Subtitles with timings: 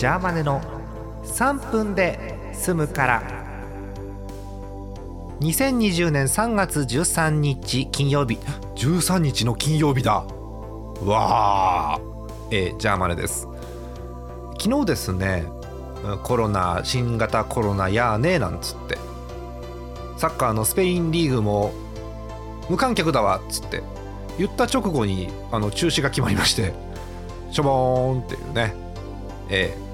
[0.00, 0.62] ジャーマネの
[1.24, 3.22] 3分で済むから。
[5.40, 8.38] 2020年3月13日金曜日。
[8.76, 10.24] 13日の金曜日だ。
[11.04, 12.00] わあ
[12.50, 13.46] えー、ジャーマネです。
[14.58, 15.44] 昨日ですね
[16.22, 18.96] コロナ新型コロナやーねーなんつって。
[20.16, 21.74] サッカーのスペインリーグも
[22.70, 23.82] 無観客だわっつって。
[24.38, 26.72] 言った直後にあの中止が決まりまして。
[27.50, 28.88] しょぼーんっていうね。
[29.52, 29.89] えー、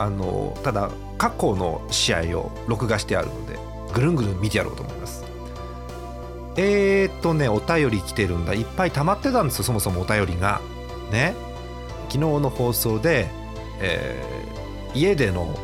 [0.00, 3.58] あのただ過去の試合を録画してあるので
[3.92, 5.24] ぐるんぐるん見てやろうと思います。
[6.56, 8.54] えー、っとねお便り来てるんだ。
[8.54, 10.62] いっぱい溜まってたんですよそもそもお便りが。
[11.12, 11.34] ね。
[12.08, 13.28] 昨日の放送で、
[13.78, 15.54] えー、家での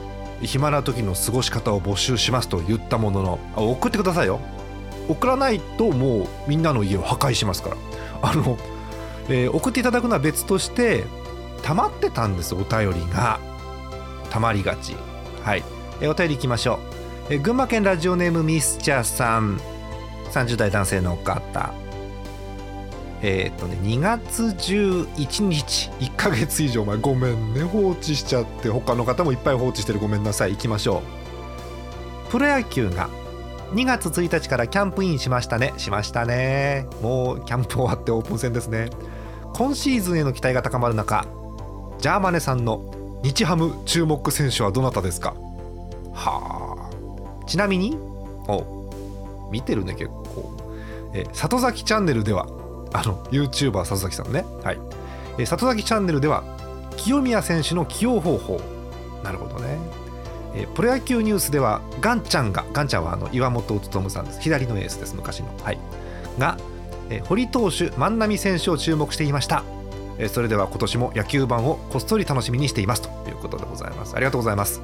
[0.43, 4.39] 暇な時の過ごし方を募集しますと言ったものの送ってくださいよ。
[5.09, 7.77] 送らないともうみんなの家を破壊しますから。
[8.21, 8.59] あの、
[9.31, 11.05] えー、送っていただくのは別として
[11.63, 13.41] 溜まってたんですお便りが。
[14.37, 14.95] 溜まりがち。
[15.43, 15.65] はい、
[16.01, 16.79] え、お便りいきましょ
[17.31, 19.59] う、え、群馬県ラジオネームミスチャーさん
[20.31, 21.73] 30代男性の方
[23.23, 27.63] えっ、とね2月11日1ヶ月以上前ごめんね。
[27.63, 29.99] 放置しちゃって他の方もいっぱい放置してる。
[30.01, 30.51] ごめんなさい。
[30.51, 31.03] 行きましょ
[32.29, 32.31] う。
[32.31, 33.09] プロ野球が
[33.73, 35.73] 2月1日からキャンプインしましたね。
[35.79, 36.87] しましたね。
[37.01, 38.91] もうキャンプ終わってオープン戦ですね。
[39.55, 41.27] 今シーズンへの期待が高まる中
[41.99, 42.96] ジャーマネさんの
[43.27, 45.35] 日ハム注目選手はどなたですか？
[46.15, 46.91] は
[47.43, 47.47] あ。
[47.47, 47.97] ちなみに
[48.49, 50.57] お見てるね結構。
[51.13, 52.47] え里崎チャンネルでは
[52.93, 54.45] あの YouTuber 里崎さんね。
[54.63, 54.79] はい。
[55.39, 56.45] え里崎チャンネルでは
[56.97, 58.61] 清宮選手の起用方法。
[59.25, 59.77] なるほどね。
[60.55, 64.41] えプロ野球ニュースではガンちゃんがガンちゃんはあの岩本勉さんです。
[64.41, 65.49] 左のエースです昔の。
[65.65, 65.79] はい。
[66.39, 66.57] が、
[67.11, 69.65] え堀投手万波選手を注目していました。
[70.19, 74.15] えそれでは今年も野球盤をこっそり楽しみにしていますということでございます。
[74.15, 74.81] ありがとうございます、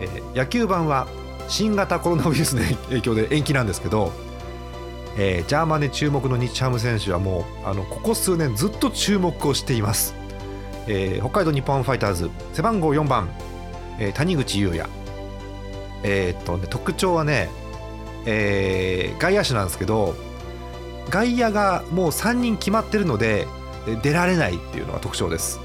[0.00, 1.06] えー、野球盤は
[1.48, 4.12] 新型コロナウイルスの影響で延期なんですけど、
[5.16, 10.14] えー、ジャーマネ注目の日ハム選手はもうあのここ数年ずっと注目をしています、
[10.86, 13.28] えー、北海道日本ファイターズ背番号4番、
[13.98, 14.88] え、谷口優也。
[16.02, 17.48] え、っとね特徴はね、
[18.26, 20.14] え、外野手なんですけど
[21.10, 23.46] 外野がもう3人決まってるので
[24.02, 25.60] 出られないっていうのが特徴です。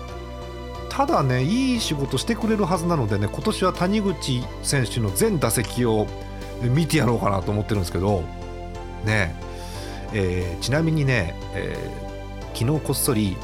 [0.90, 6.08] ただねいい仕事してくれるはずなのでね今年は谷口選手の全打席を
[6.62, 8.24] 見てやろうかなと思ってるんですけど
[9.06, 9.34] ね
[10.14, 13.38] えー、ちなみにね、えー、昨日こっそり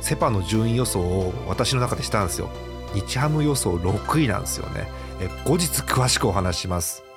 [0.00, 2.48] セ・パの順位予想を私の中でしたんですよ。
[2.94, 4.86] 日ハム予想6位なんですよね、
[5.20, 7.11] えー、後日詳しくお話します。